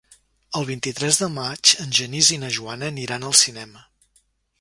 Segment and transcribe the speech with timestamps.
[0.59, 3.85] El vint-i-tres de maig en Genís i na Joana aniran al cinema.